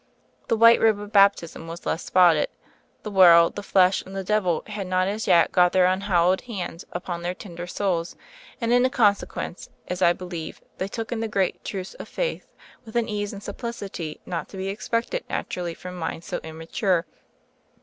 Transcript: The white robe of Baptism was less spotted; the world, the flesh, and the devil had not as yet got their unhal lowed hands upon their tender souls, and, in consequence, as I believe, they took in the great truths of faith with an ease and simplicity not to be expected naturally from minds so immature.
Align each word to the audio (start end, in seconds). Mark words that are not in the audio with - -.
The 0.47 0.57
white 0.57 0.81
robe 0.81 0.99
of 0.99 1.11
Baptism 1.11 1.67
was 1.67 1.85
less 1.85 2.03
spotted; 2.03 2.47
the 3.03 3.11
world, 3.11 3.55
the 3.55 3.61
flesh, 3.61 4.01
and 4.01 4.15
the 4.15 4.23
devil 4.23 4.63
had 4.65 4.87
not 4.87 5.07
as 5.07 5.27
yet 5.27 5.51
got 5.51 5.73
their 5.73 5.85
unhal 5.85 6.25
lowed 6.29 6.41
hands 6.41 6.83
upon 6.91 7.21
their 7.21 7.35
tender 7.35 7.67
souls, 7.67 8.15
and, 8.59 8.73
in 8.73 8.89
consequence, 8.89 9.69
as 9.87 10.01
I 10.01 10.13
believe, 10.13 10.59
they 10.79 10.87
took 10.87 11.11
in 11.11 11.19
the 11.19 11.27
great 11.27 11.63
truths 11.63 11.93
of 11.93 12.07
faith 12.09 12.51
with 12.83 12.95
an 12.95 13.07
ease 13.07 13.31
and 13.31 13.43
simplicity 13.43 14.19
not 14.25 14.49
to 14.49 14.57
be 14.57 14.69
expected 14.69 15.23
naturally 15.29 15.75
from 15.75 15.97
minds 15.97 16.25
so 16.25 16.39
immature. 16.39 17.05